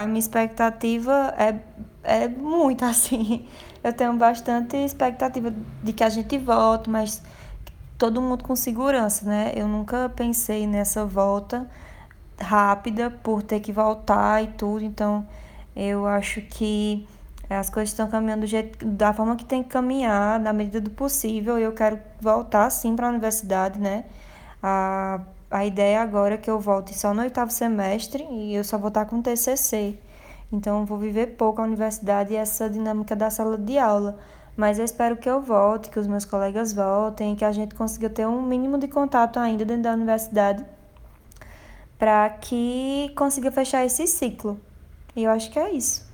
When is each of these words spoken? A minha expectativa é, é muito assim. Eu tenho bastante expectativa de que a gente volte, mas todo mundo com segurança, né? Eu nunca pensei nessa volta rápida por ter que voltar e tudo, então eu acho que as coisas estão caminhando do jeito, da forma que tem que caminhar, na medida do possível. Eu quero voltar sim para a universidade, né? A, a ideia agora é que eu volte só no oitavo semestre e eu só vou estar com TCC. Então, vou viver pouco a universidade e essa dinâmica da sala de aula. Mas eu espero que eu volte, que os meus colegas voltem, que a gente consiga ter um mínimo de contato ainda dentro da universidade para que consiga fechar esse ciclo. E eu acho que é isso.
A 0.00 0.06
minha 0.06 0.18
expectativa 0.18 1.34
é, 1.36 1.60
é 2.02 2.26
muito 2.26 2.82
assim. 2.86 3.46
Eu 3.84 3.92
tenho 3.92 4.14
bastante 4.14 4.74
expectativa 4.78 5.52
de 5.82 5.92
que 5.92 6.02
a 6.02 6.08
gente 6.08 6.38
volte, 6.38 6.88
mas 6.88 7.22
todo 7.98 8.22
mundo 8.22 8.42
com 8.42 8.56
segurança, 8.56 9.26
né? 9.26 9.52
Eu 9.54 9.68
nunca 9.68 10.08
pensei 10.08 10.66
nessa 10.66 11.04
volta 11.04 11.68
rápida 12.40 13.10
por 13.10 13.42
ter 13.42 13.60
que 13.60 13.72
voltar 13.72 14.42
e 14.42 14.46
tudo, 14.46 14.82
então 14.82 15.28
eu 15.76 16.06
acho 16.06 16.40
que 16.40 17.06
as 17.50 17.68
coisas 17.68 17.90
estão 17.90 18.08
caminhando 18.08 18.40
do 18.42 18.46
jeito, 18.46 18.82
da 18.86 19.12
forma 19.12 19.36
que 19.36 19.44
tem 19.44 19.62
que 19.62 19.68
caminhar, 19.68 20.40
na 20.40 20.52
medida 20.54 20.80
do 20.80 20.90
possível. 20.90 21.58
Eu 21.58 21.72
quero 21.72 22.00
voltar 22.18 22.70
sim 22.70 22.96
para 22.96 23.08
a 23.08 23.10
universidade, 23.10 23.78
né? 23.78 24.04
A, 24.62 25.20
a 25.50 25.64
ideia 25.64 26.00
agora 26.00 26.34
é 26.34 26.38
que 26.38 26.50
eu 26.50 26.60
volte 26.60 26.96
só 26.96 27.12
no 27.12 27.22
oitavo 27.22 27.50
semestre 27.50 28.24
e 28.30 28.54
eu 28.54 28.62
só 28.62 28.78
vou 28.78 28.88
estar 28.88 29.04
com 29.06 29.20
TCC. 29.20 29.98
Então, 30.52 30.84
vou 30.86 30.98
viver 30.98 31.36
pouco 31.36 31.60
a 31.60 31.64
universidade 31.64 32.32
e 32.32 32.36
essa 32.36 32.68
dinâmica 32.68 33.16
da 33.16 33.30
sala 33.30 33.58
de 33.58 33.78
aula. 33.78 34.18
Mas 34.56 34.78
eu 34.78 34.84
espero 34.84 35.16
que 35.16 35.28
eu 35.28 35.40
volte, 35.40 35.90
que 35.90 35.98
os 35.98 36.06
meus 36.06 36.24
colegas 36.24 36.72
voltem, 36.72 37.36
que 37.36 37.44
a 37.44 37.52
gente 37.52 37.74
consiga 37.74 38.10
ter 38.10 38.26
um 38.26 38.42
mínimo 38.42 38.78
de 38.78 38.88
contato 38.88 39.38
ainda 39.38 39.64
dentro 39.64 39.84
da 39.84 39.92
universidade 39.92 40.64
para 41.98 42.30
que 42.30 43.12
consiga 43.14 43.50
fechar 43.52 43.84
esse 43.84 44.06
ciclo. 44.06 44.58
E 45.14 45.24
eu 45.24 45.30
acho 45.30 45.50
que 45.50 45.58
é 45.58 45.70
isso. 45.70 46.09